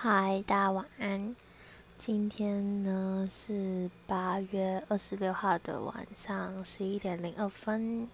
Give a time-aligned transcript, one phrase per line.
[0.00, 1.34] 嗨，大家晚安。
[1.98, 8.08] 今天呢是八月二十六号的晚上十一点零二分。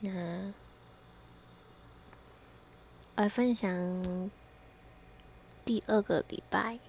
[0.00, 0.52] 那
[3.14, 3.70] 来分享
[5.64, 6.80] 第二个礼拜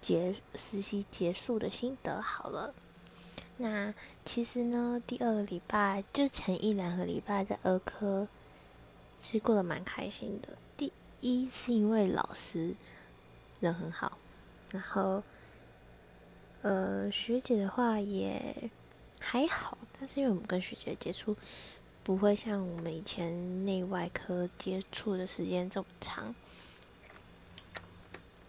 [0.00, 2.72] 结实习结束的心得好了。
[3.58, 3.92] 那
[4.24, 8.26] 其实呢，第二个礼拜就前一两个礼拜在儿科，
[9.18, 10.56] 其实过得蛮开心的。
[10.74, 10.90] 第
[11.22, 12.74] 一是因为老师
[13.60, 14.18] 人很好，
[14.72, 15.22] 然后
[16.62, 18.70] 呃学姐的话也
[19.20, 21.36] 还好，但是因为我们跟学姐接触
[22.02, 26.34] 不会像我们以前内外科接触的时间这么长。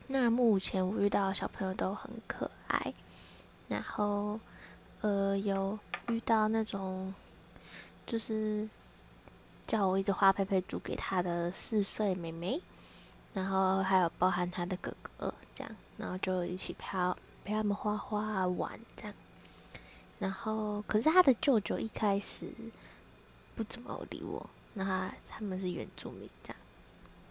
[0.08, 2.94] 那目前我遇到的小朋友都很可爱，
[3.68, 4.40] 然后
[5.02, 7.14] 呃有遇到那种
[8.06, 8.68] 就是
[9.66, 12.62] 叫我一直画佩佩猪给他的四岁妹妹，
[13.34, 16.98] 然后还有包含他的哥哥这样，然后就一起陪
[17.44, 19.14] 陪他们画画玩这样。
[20.20, 22.48] 然后可是他的舅舅一开始
[23.56, 26.58] 不怎么理我，那他他们是原住民这样。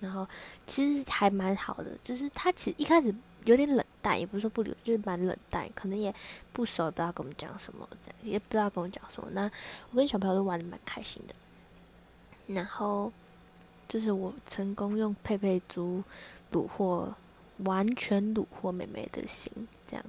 [0.01, 0.27] 然后
[0.67, 6.12] 其实还蛮好的，就是他其实一开始有点冷淡，也不是说不理，就是蛮冷淡，可能也
[6.53, 9.28] 不熟，也不知道跟我们讲什么，这样也不知道跟我讲什么。
[9.31, 9.51] 那
[9.91, 11.34] 我跟小朋友都玩的蛮开心的。
[12.47, 13.12] 然后
[13.89, 16.03] 就是我成功用佩佩猪
[16.53, 17.15] 虏获，
[17.59, 19.51] 完全虏获妹妹的心，
[19.87, 20.05] 这样。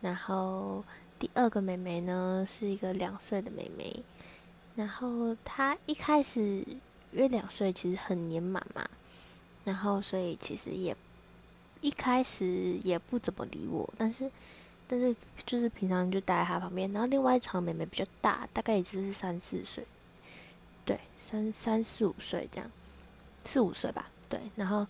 [0.00, 0.84] 然后
[1.18, 4.02] 第二个妹妹呢，是一个两岁的妹妹，
[4.76, 6.64] 然后她一开始。
[7.14, 8.88] 因为两岁其实很黏妈妈，
[9.64, 10.96] 然后所以其实也
[11.82, 12.46] 一开始
[12.82, 14.30] 也不怎么理我，但是
[14.88, 16.90] 但是就是平常就待在他旁边。
[16.90, 19.84] 然后另外一床妹妹比较大，大概也只是三四岁，
[20.84, 22.70] 对，三三四五岁这样，
[23.44, 24.40] 四五岁吧，对。
[24.56, 24.86] 然后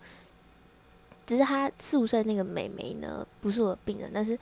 [1.25, 4.37] 只是他四五岁那个妹妹呢，不是我的病人，但是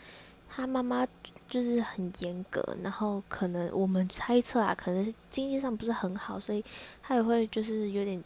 [0.49, 1.07] 他妈妈。
[1.51, 6.63] 就是很严格，然后可能我们猜测啊，可能是经济上不是很好，所以
[7.03, 8.23] 他也会就是有点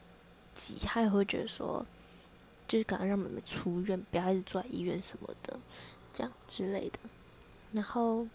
[0.53, 1.84] 急，他也会觉得说，
[2.68, 5.59] 就是赶快让妹妹出院，不要一直住在医院什么的，
[6.14, 7.00] 这样之类的。
[7.72, 8.28] 然后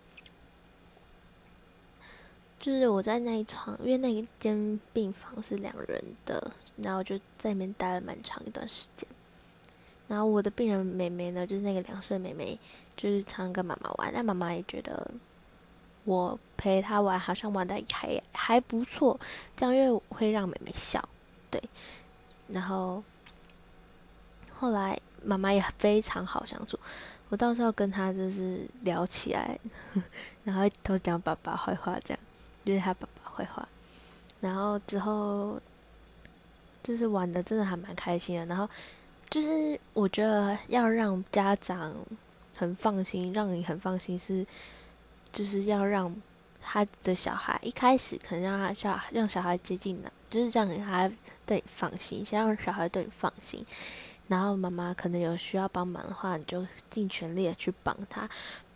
[2.60, 9.08] 就是我在那一床，因为那一间病房是两人的，然后就在里面待了蛮长一段时间。
[10.06, 12.58] 然后我的病人妹妹呢，就是那个两岁妹妹，
[12.96, 15.10] 就是常跟妈妈玩，但妈妈也觉得
[16.04, 19.18] 我陪她玩好像玩的还还不错，
[19.56, 21.02] 这样因为会让妹妹笑，
[21.50, 21.62] 对。
[22.48, 23.02] 然后
[24.52, 26.78] 后来妈妈也非常好相处，
[27.30, 29.58] 我到时候跟她就是聊起来，
[30.44, 32.20] 然后都讲爸爸坏话，这样
[32.64, 33.68] 就是他爸爸坏话。
[34.40, 35.60] 然后之后
[36.82, 38.68] 就是玩的真的还蛮开心的，然后。
[39.30, 41.94] 就是我觉得要让家长
[42.56, 44.44] 很放心，让你很放心是，
[45.32, 46.12] 就是要让
[46.60, 51.08] 他的小孩一开始可能让他小让小孩接近的，就是这样给他
[51.46, 53.64] 对你放心，先让小孩对你放心，
[54.26, 58.28] 然后妈妈可能有需要帮忙的话，你就尽全力的去帮他，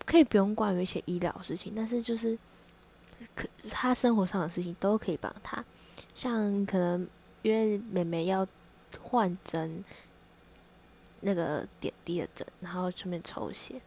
[0.06, 2.39] 可以不用管有一些医疗事情，但是就是
[3.34, 5.64] 可他生活上的事情都可以帮他，
[6.14, 7.06] 像可能
[7.42, 8.46] 因为妹妹要
[9.02, 9.84] 换针。
[11.26, 13.80] 那个点滴的针，然后顺便抽血。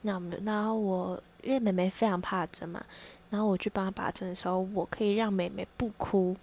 [0.00, 2.82] 那我们，然后我因为妹妹非常怕针嘛，
[3.28, 6.34] 然后我去帮她拔针的时候，我可以让妹妹不哭，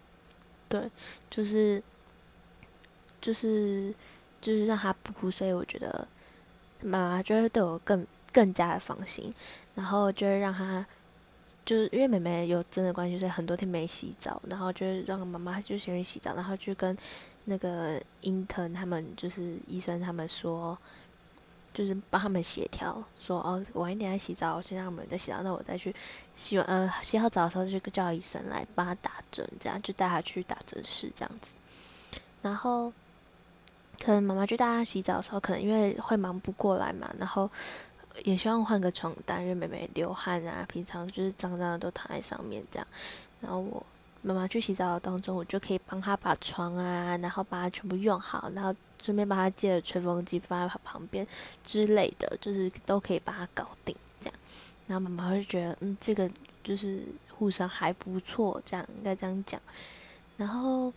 [0.69, 0.88] 对，
[1.31, 1.81] 就是
[3.19, 3.91] 就是
[4.39, 6.07] 就是让她不哭，所以我觉得
[6.83, 9.33] 妈妈就会对我更更加的放心，
[9.73, 10.85] 然后就会让她
[11.66, 16.98] 就是因为妹妹有针的关系，所以很多天没洗澡，然后就让妈妈就先去洗澡，然后去跟。
[17.48, 20.75] 那个 intern 他们就是医生，他们说，
[21.72, 25.94] 就是帮他们协调，说哦晚一点来洗澡，先让他们再洗澡，那我再去
[26.34, 31.54] 洗完呃洗好澡的时候就叫医生来帮他打针，这样就带他去打针室这样子。
[32.42, 32.92] 然后
[34.04, 37.48] 可能妈妈就带他洗澡的时候，可能因为会忙不过来嘛，然后
[38.23, 42.88] 也希望换个床单，因为妹妹流汗啊，平常就是脏脏的都躺在上面这样，
[43.41, 43.85] 然后我。
[44.27, 51.27] 妈妈去洗澡的当中，我就可以帮她把床啊，然后把它全部用好，然后顺便帮她借了吹风机放在她旁边
[51.63, 54.33] 之类的，就是都可以把它搞定这样。
[54.88, 56.27] 然后妈妈会觉得，嗯，这个
[56.63, 59.62] 就是护生还不错，这样应该这样讲。
[60.38, 60.91] 然后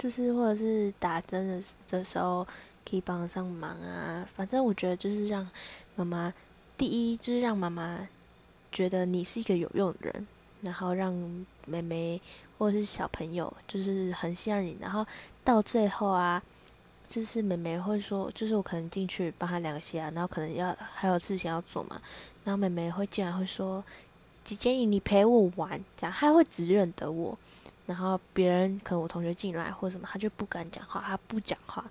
[0.00, 2.44] 就是或者是打针的的时候
[2.88, 5.48] 可以帮上忙啊，反正我觉得就是让
[5.94, 6.34] 妈妈
[6.76, 8.08] 第一就是让妈妈
[8.72, 10.26] 觉得你是一个有用的人。
[10.62, 11.14] 然后让
[11.64, 12.20] 妹妹
[12.58, 14.76] 或者是小朋友，就是很信任你。
[14.78, 15.06] 然后
[15.42, 16.42] 到最后啊，
[17.08, 21.98] 就是妹妹会说，就是我可能进去帮她量血啊，然后可能要还有事情要做嘛，
[22.44, 23.82] 然后妹妹会竟然会说
[24.44, 27.38] ：“姐姐，你陪我玩。”这样，她会只认得我。
[27.90, 31.84] 然后别人可能我同学进来或者什么，他就不敢讲话，他不讲话，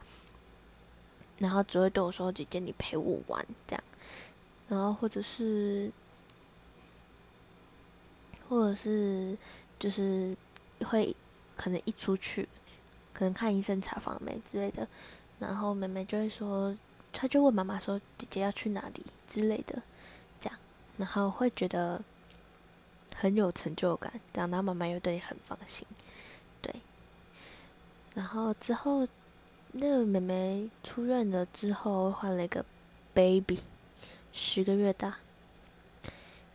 [1.39, 3.83] 然后只会对我说：“姐姐，你陪我玩。”这样，
[4.69, 5.91] 然后或者是，
[8.47, 9.37] 或者是
[9.77, 10.33] 就是
[10.85, 11.13] 会
[11.57, 12.47] 可能一出去。
[13.11, 14.87] 可能看医生查房没之类的，
[15.39, 16.73] 然后妹妹就会说，
[17.11, 19.83] 她就问妈妈说：“姐姐要去哪里？”之类的，
[20.39, 20.57] 这样，
[20.95, 22.01] 然后会觉得
[23.19, 25.85] 很有成就感，这样，然后妈妈又对你很放心，
[26.61, 26.73] 对。
[28.15, 29.07] 然后之后，
[29.73, 32.63] 那个妹妹出院了之后，换了一个
[33.13, 33.59] baby，
[34.31, 35.17] 十个月大，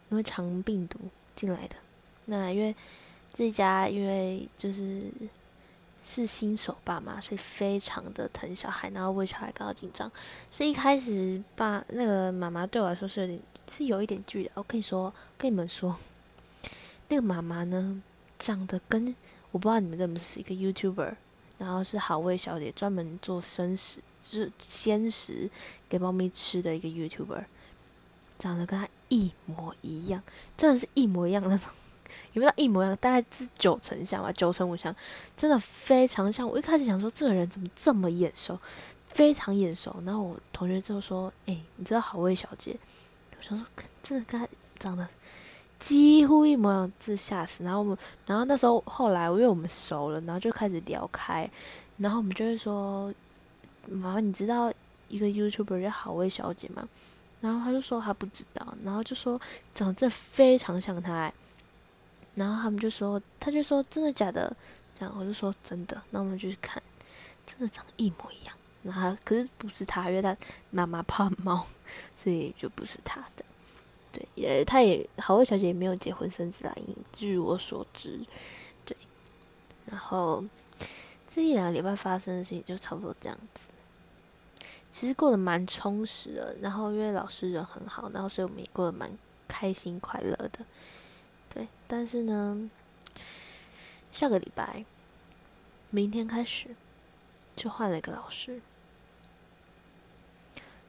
[0.08, 0.98] 因为肠病毒
[1.36, 1.76] 进来的。
[2.24, 2.74] 那因为
[3.32, 5.04] 这家，因为就是。
[6.06, 10.12] 是新手爸妈，所以非常的疼小孩，然后为小孩感到紧张，
[10.50, 14.50] 所以一开始爸那个妈妈对我来说是有点是有一点距离。
[14.52, 15.96] 我跟你说，跟你们说，
[17.14, 18.02] 那个妈妈呢，
[18.40, 19.14] 长得跟
[19.52, 21.14] 我不知道你们认不认识一个 YouTuber，
[21.58, 25.48] 然后是好味小姐，专门做生食，就是鲜食
[25.88, 27.44] 给猫咪吃的一个 YouTuber，
[28.36, 30.20] 长得跟她一模一样，
[30.56, 31.70] 真的是一模一样那种。
[32.32, 32.96] 有没有一模一样？
[32.96, 34.92] 大概是九成像吧，九成五像，
[35.36, 36.48] 真的非常像。
[36.48, 38.58] 我一开始想说，这个人怎么这么眼熟，
[39.06, 40.02] 非常眼熟。
[40.04, 42.76] 然后我同学就说：“哎，你知道好味小姐？”
[43.38, 43.64] 我想说，
[44.02, 44.48] 真的跟她
[44.80, 45.08] 长得
[45.84, 47.62] 几乎一模一样，自吓死。
[47.62, 51.48] 然后我们，然后那时候后来，因为我们熟了，然后就开始聊开，
[51.98, 53.12] 然后我们就会说
[53.86, 54.72] ：“妈妈，你知道
[55.10, 56.88] 一个 YouTuber 叫好味小姐吗？”
[57.42, 59.38] 然后他就说他不知道，然后就说
[59.74, 61.30] 长得非常像她。
[62.34, 64.56] 然后他们就说，他就说真的假的，
[64.98, 66.82] 这样我就说真的，那我们就去看，
[67.44, 68.56] 真的长一模一样。
[68.82, 70.34] 然后可是不是他，因为他
[70.70, 71.66] 妈妈怕猫，
[72.16, 73.44] 所以就不是他的。
[74.14, 76.72] 对，也他也好味小姐也没有结婚生子啦，
[77.12, 78.20] 据我所知。
[78.84, 78.96] 对，
[79.86, 80.44] 然后
[81.26, 83.70] 这一两个礼拜发生的事情就差不多这样子。
[84.92, 89.10] 其实过得蛮充实的，然后因为老师人很好，然后所以我们也过得蛮
[89.48, 90.60] 开心快乐的。
[91.52, 92.70] 对，但是呢，
[94.12, 94.84] 下个礼拜，
[95.90, 96.68] 明天开始
[97.56, 98.60] 就换了一个老师。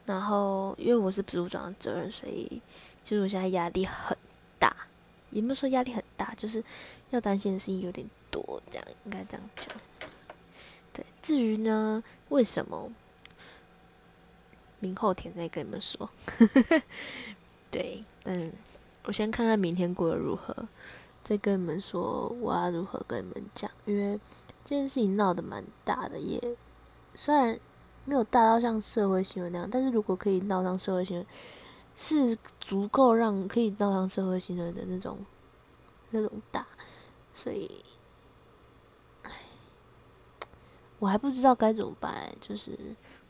[0.06, 2.62] 然后，因为我是组长的责任，所以
[3.04, 4.16] 其实我现在压力很
[4.58, 4.74] 大。
[5.30, 6.64] 也没有说压力很大，就是
[7.10, 9.68] 要担心的事情有点多，这样应该这样讲。
[10.94, 12.90] 对，至于呢，为什么
[14.78, 16.08] 明后天再跟你们说？
[17.70, 18.52] 对，嗯。
[19.08, 20.52] 我先看看明天过得如何，
[21.22, 23.70] 再跟你们说我要如何跟你们讲。
[23.84, 24.18] 因为
[24.64, 26.42] 这件事情闹得蛮大的，也
[27.14, 27.56] 虽然
[28.06, 31.26] 没有大到像社会新闻那样，但是如果可以闹上社会新闻，
[31.94, 35.18] 是足够让可以闹上社会新闻的那种
[36.10, 36.66] 那种大。
[37.34, 37.84] 所以，
[40.98, 42.34] 我还不知道该怎么办。
[42.40, 42.78] 就是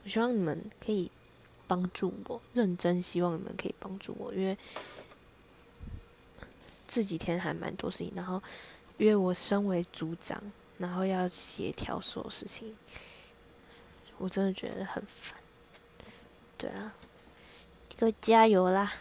[0.04, 1.10] 我希望你们可以
[1.66, 4.56] 帮助我，认真希望你们可以帮助我，因为。
[6.88, 8.40] 这几天还蛮多事情，然后
[8.96, 10.40] 因为我身为组长，
[10.78, 12.74] 然后要协调所有事情，
[14.18, 15.38] 我真的觉得很烦。
[16.58, 16.92] 对啊，
[17.98, 18.92] 各位加油啦！